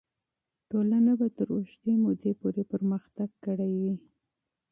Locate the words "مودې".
2.03-2.31